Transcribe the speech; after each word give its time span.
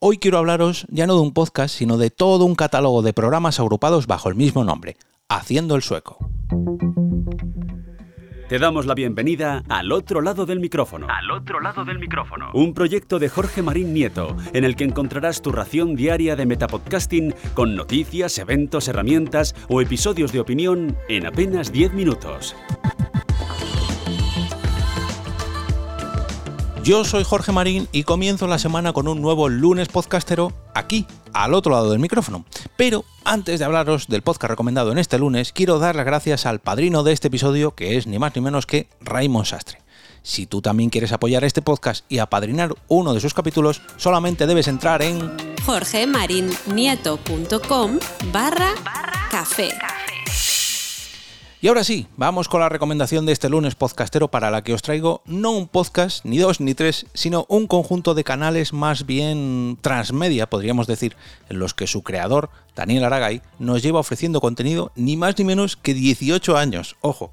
Hoy 0.00 0.18
quiero 0.18 0.38
hablaros 0.38 0.86
ya 0.90 1.08
no 1.08 1.16
de 1.16 1.22
un 1.22 1.32
podcast, 1.32 1.74
sino 1.74 1.98
de 1.98 2.10
todo 2.10 2.44
un 2.44 2.54
catálogo 2.54 3.02
de 3.02 3.12
programas 3.12 3.58
agrupados 3.58 4.06
bajo 4.06 4.28
el 4.28 4.36
mismo 4.36 4.62
nombre, 4.62 4.96
Haciendo 5.28 5.74
el 5.74 5.82
Sueco. 5.82 6.18
Te 8.48 8.60
damos 8.60 8.86
la 8.86 8.94
bienvenida 8.94 9.64
al 9.68 9.90
otro 9.90 10.20
lado 10.20 10.46
del 10.46 10.60
micrófono. 10.60 11.08
Al 11.10 11.32
otro 11.32 11.58
lado 11.60 11.84
del 11.84 11.98
micrófono. 11.98 12.50
Un 12.54 12.74
proyecto 12.74 13.18
de 13.18 13.28
Jorge 13.28 13.60
Marín 13.60 13.92
Nieto, 13.92 14.36
en 14.52 14.62
el 14.62 14.76
que 14.76 14.84
encontrarás 14.84 15.42
tu 15.42 15.50
ración 15.50 15.96
diaria 15.96 16.36
de 16.36 16.46
metapodcasting 16.46 17.34
con 17.54 17.74
noticias, 17.74 18.38
eventos, 18.38 18.86
herramientas 18.86 19.56
o 19.68 19.80
episodios 19.80 20.30
de 20.30 20.38
opinión 20.38 20.96
en 21.08 21.26
apenas 21.26 21.72
10 21.72 21.92
minutos. 21.92 22.54
Yo 26.88 27.04
soy 27.04 27.22
Jorge 27.22 27.52
Marín 27.52 27.86
y 27.92 28.04
comienzo 28.04 28.46
la 28.46 28.58
semana 28.58 28.94
con 28.94 29.08
un 29.08 29.20
nuevo 29.20 29.50
lunes 29.50 29.88
podcastero 29.88 30.54
aquí, 30.74 31.04
al 31.34 31.52
otro 31.52 31.72
lado 31.72 31.90
del 31.90 31.98
micrófono. 31.98 32.46
Pero 32.78 33.04
antes 33.24 33.58
de 33.58 33.66
hablaros 33.66 34.08
del 34.08 34.22
podcast 34.22 34.52
recomendado 34.52 34.90
en 34.90 34.96
este 34.96 35.18
lunes, 35.18 35.52
quiero 35.52 35.78
dar 35.78 35.96
las 35.96 36.06
gracias 36.06 36.46
al 36.46 36.60
padrino 36.60 37.02
de 37.02 37.12
este 37.12 37.28
episodio, 37.28 37.74
que 37.74 37.98
es 37.98 38.06
ni 38.06 38.18
más 38.18 38.34
ni 38.34 38.40
menos 38.40 38.64
que 38.64 38.88
Raymond 39.02 39.44
Sastre. 39.44 39.82
Si 40.22 40.46
tú 40.46 40.62
también 40.62 40.88
quieres 40.88 41.12
apoyar 41.12 41.44
este 41.44 41.60
podcast 41.60 42.10
y 42.10 42.20
apadrinar 42.20 42.74
uno 42.88 43.12
de 43.12 43.20
sus 43.20 43.34
capítulos, 43.34 43.82
solamente 43.98 44.46
debes 44.46 44.66
entrar 44.66 45.02
en 45.02 45.30
jorgemarinieto.com 45.66 47.98
barra 48.32 48.72
café. 49.30 49.68
Y 51.60 51.66
ahora 51.66 51.82
sí, 51.82 52.06
vamos 52.16 52.48
con 52.48 52.60
la 52.60 52.68
recomendación 52.68 53.26
de 53.26 53.32
este 53.32 53.48
lunes 53.48 53.74
podcastero 53.74 54.28
para 54.28 54.52
la 54.52 54.62
que 54.62 54.74
os 54.74 54.82
traigo 54.82 55.22
no 55.26 55.50
un 55.50 55.66
podcast, 55.66 56.24
ni 56.24 56.38
dos, 56.38 56.60
ni 56.60 56.72
tres, 56.72 57.06
sino 57.14 57.46
un 57.48 57.66
conjunto 57.66 58.14
de 58.14 58.22
canales 58.22 58.72
más 58.72 59.06
bien 59.06 59.76
transmedia, 59.80 60.48
podríamos 60.48 60.86
decir, 60.86 61.16
en 61.48 61.58
los 61.58 61.74
que 61.74 61.88
su 61.88 62.04
creador, 62.04 62.48
Daniel 62.76 63.02
Aragay, 63.02 63.42
nos 63.58 63.82
lleva 63.82 63.98
ofreciendo 63.98 64.40
contenido 64.40 64.92
ni 64.94 65.16
más 65.16 65.36
ni 65.36 65.44
menos 65.44 65.76
que 65.76 65.94
18 65.94 66.56
años, 66.56 66.94
ojo. 67.00 67.32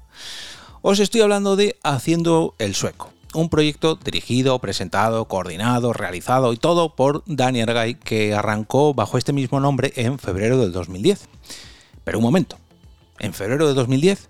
Os 0.82 0.98
estoy 0.98 1.20
hablando 1.20 1.54
de 1.54 1.76
Haciendo 1.84 2.56
el 2.58 2.74
Sueco, 2.74 3.12
un 3.32 3.48
proyecto 3.48 3.94
dirigido, 3.94 4.58
presentado, 4.58 5.26
coordinado, 5.26 5.92
realizado 5.92 6.52
y 6.52 6.56
todo 6.56 6.96
por 6.96 7.22
Daniel 7.26 7.70
Aragay 7.70 7.94
que 7.94 8.34
arrancó 8.34 8.92
bajo 8.92 9.18
este 9.18 9.32
mismo 9.32 9.60
nombre 9.60 9.92
en 9.94 10.18
febrero 10.18 10.58
del 10.58 10.72
2010. 10.72 11.28
Pero 12.02 12.18
un 12.18 12.24
momento, 12.24 12.56
en 13.20 13.34
febrero 13.34 13.66
de 13.68 13.74
2010. 13.74 14.28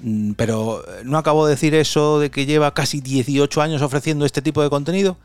Mm, 0.00 0.32
pero 0.32 0.82
eh, 0.86 1.02
¿no 1.04 1.18
acabo 1.18 1.46
de 1.46 1.52
decir 1.54 1.74
eso 1.74 2.18
de 2.18 2.30
que 2.30 2.46
lleva 2.46 2.74
casi 2.74 3.00
18 3.00 3.62
años 3.62 3.82
ofreciendo 3.82 4.24
este 4.24 4.42
tipo 4.42 4.62
de 4.62 4.70
contenido? 4.70 5.16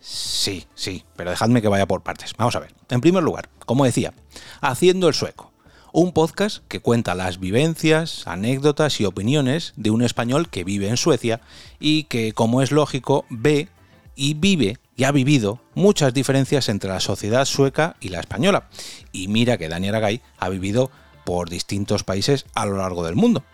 Sí, 0.00 0.66
sí, 0.74 1.04
pero 1.16 1.30
dejadme 1.30 1.62
que 1.62 1.68
vaya 1.68 1.86
por 1.86 2.02
partes. 2.02 2.32
Vamos 2.36 2.54
a 2.56 2.60
ver. 2.60 2.74
En 2.88 3.00
primer 3.00 3.22
lugar, 3.22 3.48
como 3.66 3.84
decía, 3.84 4.14
Haciendo 4.60 5.08
el 5.08 5.14
Sueco, 5.14 5.52
un 5.92 6.12
podcast 6.12 6.58
que 6.68 6.80
cuenta 6.80 7.14
las 7.14 7.40
vivencias, 7.40 8.26
anécdotas 8.26 9.00
y 9.00 9.04
opiniones 9.04 9.72
de 9.76 9.90
un 9.90 10.02
español 10.02 10.48
que 10.48 10.64
vive 10.64 10.88
en 10.88 10.96
Suecia 10.96 11.40
y 11.80 12.04
que, 12.04 12.32
como 12.32 12.62
es 12.62 12.70
lógico, 12.70 13.24
ve 13.30 13.68
y 14.14 14.34
vive 14.34 14.78
y 14.96 15.04
ha 15.04 15.12
vivido 15.12 15.60
muchas 15.74 16.12
diferencias 16.12 16.68
entre 16.68 16.90
la 16.90 17.00
sociedad 17.00 17.44
sueca 17.44 17.96
y 18.00 18.08
la 18.08 18.20
española. 18.20 18.68
Y 19.12 19.28
mira 19.28 19.56
que 19.56 19.68
Daniel 19.68 19.94
Agay 19.94 20.20
ha 20.38 20.48
vivido 20.48 20.90
por 21.28 21.50
distintos 21.50 22.04
países 22.04 22.46
a 22.54 22.64
lo 22.64 22.78
largo 22.78 23.04
del 23.04 23.14
mundo. 23.14 23.44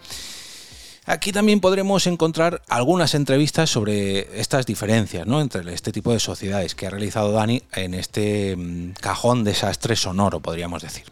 Aquí 1.06 1.32
también 1.32 1.58
podremos 1.58 2.06
encontrar 2.06 2.62
algunas 2.68 3.16
entrevistas 3.16 3.68
sobre 3.68 4.40
estas 4.40 4.64
diferencias 4.64 5.26
entre 5.26 5.74
este 5.74 5.90
tipo 5.90 6.12
de 6.12 6.20
sociedades 6.20 6.76
que 6.76 6.86
ha 6.86 6.90
realizado 6.90 7.32
Dani 7.32 7.64
en 7.72 7.94
este 7.94 8.54
mm, 8.54 8.92
cajón 9.00 9.42
desastre 9.42 9.96
sonoro, 9.96 10.38
podríamos 10.38 10.82
decir. 10.82 11.02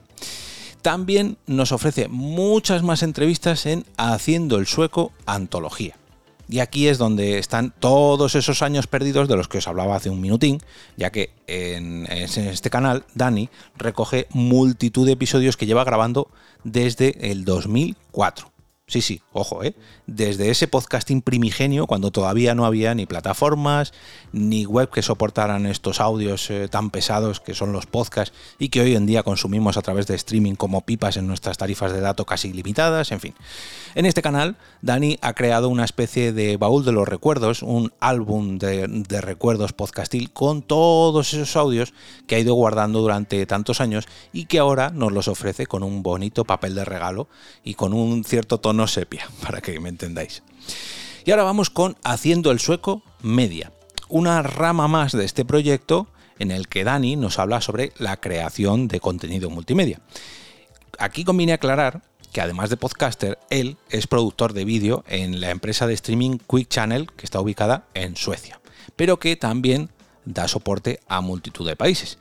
También 0.82 1.36
nos 1.48 1.72
ofrece 1.72 2.06
muchas 2.06 2.84
más 2.84 3.02
entrevistas 3.02 3.66
en 3.66 3.84
Haciendo 3.96 4.56
el 4.56 4.68
Sueco 4.68 5.10
Antología. 5.26 5.96
Y 6.48 6.58
aquí 6.60 6.88
es 6.88 6.98
donde 6.98 7.38
están 7.38 7.72
todos 7.78 8.34
esos 8.34 8.62
años 8.62 8.86
perdidos 8.86 9.28
de 9.28 9.36
los 9.36 9.48
que 9.48 9.58
os 9.58 9.68
hablaba 9.68 9.96
hace 9.96 10.10
un 10.10 10.20
minutín, 10.20 10.60
ya 10.96 11.10
que 11.10 11.30
en, 11.46 12.06
este 12.10 12.70
canal 12.70 13.04
Dani 13.14 13.48
recoge 13.76 14.26
multitud 14.30 15.06
de 15.06 15.12
episodios 15.12 15.56
que 15.56 15.66
lleva 15.66 15.84
grabando 15.84 16.28
desde 16.64 17.30
el 17.30 17.44
2004. 17.44 18.51
Sí, 18.92 19.00
sí, 19.00 19.22
ojo, 19.32 19.64
¿eh? 19.64 19.74
Desde 20.06 20.50
ese 20.50 20.68
podcasting 20.68 21.22
primigenio, 21.22 21.86
cuando 21.86 22.10
todavía 22.10 22.54
no 22.54 22.66
había 22.66 22.94
ni 22.94 23.06
plataformas, 23.06 23.94
ni 24.32 24.66
web 24.66 24.90
que 24.90 25.00
soportaran 25.00 25.64
estos 25.64 25.98
audios 25.98 26.50
eh, 26.50 26.68
tan 26.68 26.90
pesados 26.90 27.40
que 27.40 27.54
son 27.54 27.72
los 27.72 27.86
podcasts 27.86 28.36
y 28.58 28.68
que 28.68 28.82
hoy 28.82 28.94
en 28.94 29.06
día 29.06 29.22
consumimos 29.22 29.78
a 29.78 29.80
través 29.80 30.06
de 30.08 30.14
streaming 30.14 30.56
como 30.56 30.82
pipas 30.82 31.16
en 31.16 31.26
nuestras 31.26 31.56
tarifas 31.56 31.94
de 31.94 32.02
datos 32.02 32.26
casi 32.26 32.52
limitadas, 32.52 33.12
en 33.12 33.20
fin. 33.20 33.34
En 33.94 34.04
este 34.04 34.20
canal, 34.20 34.56
Dani 34.82 35.16
ha 35.22 35.32
creado 35.32 35.70
una 35.70 35.86
especie 35.86 36.34
de 36.34 36.58
baúl 36.58 36.84
de 36.84 36.92
los 36.92 37.08
recuerdos, 37.08 37.62
un 37.62 37.94
álbum 37.98 38.58
de 38.58 39.20
recuerdos 39.22 39.72
podcastil 39.72 40.34
con 40.34 40.60
todos 40.60 41.32
esos 41.32 41.56
audios 41.56 41.94
que 42.26 42.34
ha 42.34 42.40
ido 42.40 42.52
guardando 42.52 43.00
durante 43.00 43.46
tantos 43.46 43.80
años 43.80 44.06
y 44.34 44.44
que 44.44 44.58
ahora 44.58 44.90
nos 44.90 45.12
los 45.12 45.28
ofrece 45.28 45.66
con 45.66 45.82
un 45.82 46.02
bonito 46.02 46.44
papel 46.44 46.74
de 46.74 46.84
regalo 46.84 47.28
y 47.64 47.72
con 47.72 47.94
un 47.94 48.24
cierto 48.24 48.60
tono 48.60 48.81
sepia, 48.86 49.28
para 49.42 49.60
que 49.60 49.78
me 49.80 49.88
entendáis. 49.88 50.42
Y 51.24 51.30
ahora 51.30 51.44
vamos 51.44 51.70
con 51.70 51.96
Haciendo 52.02 52.50
el 52.50 52.58
Sueco 52.58 53.02
Media, 53.22 53.72
una 54.08 54.42
rama 54.42 54.88
más 54.88 55.12
de 55.12 55.24
este 55.24 55.44
proyecto 55.44 56.08
en 56.38 56.50
el 56.50 56.68
que 56.68 56.84
Dani 56.84 57.16
nos 57.16 57.38
habla 57.38 57.60
sobre 57.60 57.92
la 57.98 58.16
creación 58.18 58.88
de 58.88 59.00
contenido 59.00 59.50
multimedia. 59.50 60.00
Aquí 60.98 61.24
conviene 61.24 61.52
aclarar 61.52 62.02
que 62.32 62.40
además 62.40 62.70
de 62.70 62.76
podcaster, 62.76 63.38
él 63.50 63.76
es 63.90 64.06
productor 64.06 64.54
de 64.54 64.64
vídeo 64.64 65.04
en 65.06 65.40
la 65.40 65.50
empresa 65.50 65.86
de 65.86 65.94
streaming 65.94 66.38
Quick 66.38 66.68
Channel, 66.68 67.10
que 67.12 67.26
está 67.26 67.40
ubicada 67.40 67.84
en 67.94 68.16
Suecia, 68.16 68.60
pero 68.96 69.18
que 69.18 69.36
también 69.36 69.90
da 70.24 70.48
soporte 70.48 71.00
a 71.08 71.20
multitud 71.20 71.66
de 71.66 71.76
países. 71.76 72.18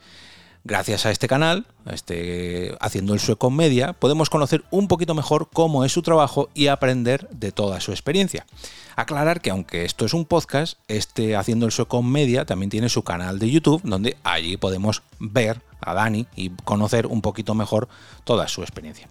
Gracias 0.64 1.06
a 1.06 1.10
este 1.10 1.26
canal, 1.26 1.66
este, 1.90 2.76
haciendo 2.80 3.14
el 3.14 3.20
sueco 3.20 3.50
media, 3.50 3.94
podemos 3.94 4.30
conocer 4.30 4.62
un 4.70 4.86
poquito 4.86 5.12
mejor 5.12 5.48
cómo 5.52 5.84
es 5.84 5.90
su 5.90 6.02
trabajo 6.02 6.50
y 6.54 6.68
aprender 6.68 7.28
de 7.30 7.50
toda 7.50 7.80
su 7.80 7.90
experiencia. 7.90 8.46
Aclarar 8.94 9.40
que 9.40 9.50
aunque 9.50 9.84
esto 9.84 10.06
es 10.06 10.14
un 10.14 10.24
podcast, 10.24 10.78
este 10.86 11.34
haciendo 11.34 11.66
el 11.66 11.72
sueco 11.72 12.00
media 12.04 12.44
también 12.44 12.70
tiene 12.70 12.88
su 12.88 13.02
canal 13.02 13.40
de 13.40 13.50
YouTube, 13.50 13.82
donde 13.82 14.16
allí 14.22 14.56
podemos 14.56 15.02
ver 15.18 15.60
a 15.80 15.94
Dani 15.94 16.28
y 16.36 16.50
conocer 16.50 17.08
un 17.08 17.22
poquito 17.22 17.56
mejor 17.56 17.88
toda 18.22 18.46
su 18.46 18.62
experiencia. 18.62 19.08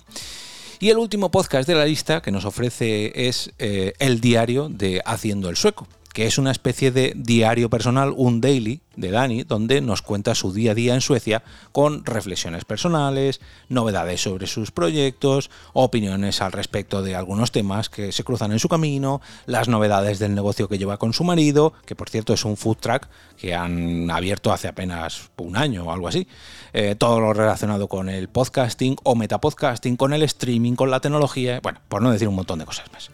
Y 0.80 0.90
el 0.90 0.98
último 1.00 1.32
podcast 1.32 1.68
de 1.68 1.76
la 1.76 1.86
lista 1.86 2.22
que 2.22 2.32
nos 2.32 2.46
ofrece 2.46 3.28
es 3.28 3.52
eh, 3.60 3.92
el 4.00 4.22
diario 4.22 4.70
de 4.70 5.02
Haciendo 5.06 5.50
el 5.50 5.58
Sueco, 5.58 5.86
que 6.14 6.26
es 6.26 6.38
una 6.38 6.52
especie 6.52 6.92
de 6.92 7.14
diario 7.16 7.70
personal, 7.70 8.14
un 8.16 8.42
daily 8.42 8.82
de 8.96 9.12
Dani, 9.12 9.44
donde 9.44 9.82
nos 9.82 10.02
cuenta 10.02 10.36
su 10.36 10.52
día 10.52 10.72
a 10.72 10.76
día 10.76 10.94
en 10.94 11.02
Suecia 11.02 11.44
con 11.72 12.06
reflexiones 12.06 12.66
personales, 12.66 13.40
novedades 13.70 14.22
sobre 14.22 14.48
sus 14.48 14.72
proyectos, 14.72 15.50
opiniones 15.74 16.42
al 16.42 16.52
respecto 16.52 17.02
de 17.02 17.16
algunos 17.16 17.52
temas 17.52 17.90
que 17.90 18.12
se 18.12 18.24
cruzan 18.24 18.52
en 18.52 18.60
su 18.60 18.68
camino, 18.68 19.22
las 19.46 19.70
novedades 19.70 20.20
del 20.20 20.36
negocio 20.36 20.68
que 20.68 20.78
lleva 20.78 20.98
con 20.98 21.14
su 21.14 21.24
marido, 21.24 21.74
que 21.86 21.96
por 21.96 22.10
cierto 22.10 22.34
es 22.34 22.44
un 22.44 22.58
food 22.58 22.78
truck 22.78 23.08
que 23.38 23.56
han 23.56 24.12
abierto 24.12 24.52
hace 24.52 24.68
apenas 24.68 25.32
un 25.38 25.56
año 25.56 25.86
o 25.86 25.92
algo 25.92 26.08
así, 26.08 26.28
eh, 26.74 26.96
todo 26.98 27.20
lo 27.20 27.34
relacionado 27.34 27.88
con 27.88 28.10
el 28.10 28.28
podcasting 28.28 28.98
o 29.04 29.16
metapodcasting, 29.16 29.96
con 29.96 30.14
el 30.14 30.24
streaming, 30.24 30.74
con 30.74 30.92
la 30.92 31.00
tecnología, 31.00 31.60
bueno, 31.64 31.80
por 31.88 32.02
no 32.02 32.12
decir 32.12 32.28
un 32.28 32.36
montón 32.36 32.60
de 32.60 32.66
cosas 32.66 32.92
más. 32.92 33.10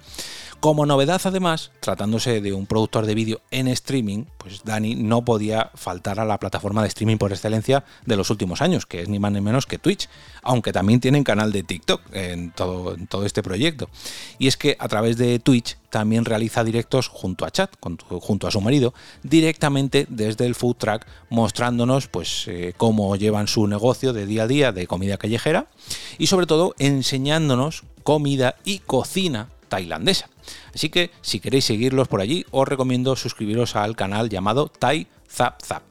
Como 0.59 0.88
novedad, 0.88 1.22
además, 1.23 1.69
tratándose 1.81 2.41
de 2.41 2.51
un 2.51 2.66
productor 2.66 3.06
de 3.06 3.13
vídeo 3.13 3.41
en 3.51 3.68
streaming, 3.68 4.25
pues 4.40 4.63
Dani 4.63 4.95
no 4.95 5.23
podía 5.23 5.69
faltar 5.75 6.19
a 6.19 6.25
la 6.25 6.40
plataforma 6.40 6.81
de 6.81 6.88
streaming 6.88 7.18
por 7.18 7.31
excelencia 7.31 7.85
de 8.07 8.16
los 8.16 8.31
últimos 8.31 8.63
años, 8.63 8.88
que 8.88 9.04
es 9.04 9.07
ni 9.07 9.19
más 9.19 9.31
ni 9.31 9.39
menos 9.39 9.68
que 9.68 9.77
Twitch, 9.77 10.09
aunque 10.42 10.74
también 10.74 11.00
tienen 11.00 11.24
canal 11.24 11.51
de 11.51 11.62
TikTok 11.62 12.01
en 12.12 12.51
todo, 12.51 12.98
este 13.24 13.44
proyecto. 13.44 13.88
Y 14.39 14.48
es 14.48 14.57
que 14.57 14.75
a 14.80 14.88
través 14.88 15.18
de 15.18 15.38
Twitch 15.38 15.77
también 15.92 16.25
realiza 16.25 16.63
directos 16.63 17.07
junto 17.07 17.45
a 17.45 17.51
Chat, 17.51 17.75
junto 17.80 18.48
a 18.48 18.51
su 18.51 18.59
marido, 18.59 18.95
directamente 19.21 20.07
desde 20.09 20.48
el 20.48 20.56
food 20.56 20.77
truck, 20.77 21.06
mostrándonos 21.30 22.07
pues 22.07 22.48
eh, 22.48 22.74
cómo 22.77 23.15
llevan 23.15 23.48
su 23.48 23.68
negocio 23.68 24.12
de 24.12 24.25
día 24.25 24.44
a 24.44 24.48
día 24.48 24.71
de 24.71 24.88
comida 24.88 25.18
callejera 25.18 25.68
y 26.18 26.27
sobre 26.27 26.48
todo 26.48 26.74
enseñándonos 26.80 27.83
comida 28.04 28.56
y 28.65 28.80
cocina 28.80 29.50
tailandesa. 29.68 30.30
Así 30.74 30.90
que 30.90 31.12
si 31.22 31.40
queréis 31.40 31.66
seguirlos 31.66 32.08
por 32.08 32.22
allí, 32.22 32.46
os 32.52 32.68
recomiendo 32.68 33.16
suscribiros 33.16 33.75
al 33.75 33.96
canal 33.96 34.30
llamado 34.30 34.69
Tai 34.69 35.08
Zap 35.30 35.62
Zap. 35.64 35.84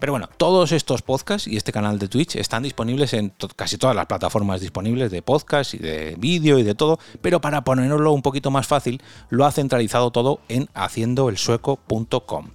Pero 0.00 0.14
bueno, 0.14 0.30
todos 0.38 0.72
estos 0.72 1.02
podcasts 1.02 1.46
y 1.46 1.58
este 1.58 1.72
canal 1.72 1.98
de 1.98 2.08
Twitch 2.08 2.36
están 2.36 2.62
disponibles 2.62 3.12
en 3.12 3.34
casi 3.54 3.76
todas 3.76 3.94
las 3.94 4.06
plataformas 4.06 4.62
disponibles 4.62 5.10
de 5.10 5.20
podcast 5.20 5.74
y 5.74 5.78
de 5.78 6.16
vídeo 6.18 6.58
y 6.58 6.62
de 6.62 6.74
todo, 6.74 6.98
pero 7.20 7.42
para 7.42 7.62
ponerlo 7.64 8.12
un 8.12 8.22
poquito 8.22 8.50
más 8.50 8.66
fácil, 8.66 9.02
lo 9.28 9.44
ha 9.44 9.52
centralizado 9.52 10.10
todo 10.10 10.40
en 10.48 10.70
haciendoelsueco.com. 10.72 12.48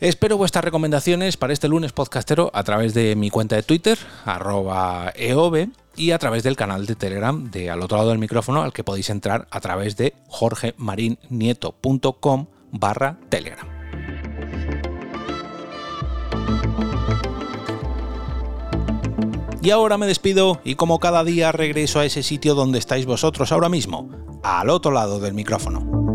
Espero 0.00 0.36
vuestras 0.36 0.64
recomendaciones 0.64 1.36
para 1.36 1.52
este 1.52 1.68
lunes 1.68 1.92
podcastero 1.92 2.50
a 2.52 2.64
través 2.64 2.92
de 2.92 3.16
mi 3.16 3.30
cuenta 3.30 3.56
de 3.56 3.62
Twitter, 3.62 3.96
arroba 4.26 5.12
eob, 5.14 5.68
y 5.96 6.12
a 6.12 6.18
través 6.18 6.42
del 6.42 6.56
canal 6.56 6.86
de 6.86 6.94
Telegram 6.94 7.50
de 7.50 7.68
al 7.70 7.82
otro 7.82 7.98
lado 7.98 8.08
del 8.10 8.18
micrófono 8.18 8.62
al 8.62 8.72
que 8.72 8.84
podéis 8.84 9.10
entrar 9.10 9.48
a 9.50 9.60
través 9.60 9.96
de 9.96 10.14
jorgemarinieto.com 10.28 12.46
barra 12.72 13.18
Telegram. 13.28 13.68
Y 19.62 19.70
ahora 19.70 19.96
me 19.98 20.06
despido 20.06 20.60
y 20.62 20.76
como 20.76 21.00
cada 21.00 21.24
día 21.24 21.50
regreso 21.50 21.98
a 21.98 22.04
ese 22.04 22.22
sitio 22.22 22.54
donde 22.54 22.78
estáis 22.78 23.04
vosotros 23.04 23.50
ahora 23.50 23.68
mismo, 23.68 24.08
al 24.44 24.70
otro 24.70 24.92
lado 24.92 25.18
del 25.18 25.34
micrófono. 25.34 26.05